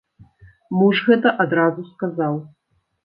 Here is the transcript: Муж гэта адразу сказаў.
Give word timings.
Муж 0.77 1.03
гэта 1.09 1.33
адразу 1.43 1.85
сказаў. 1.91 2.41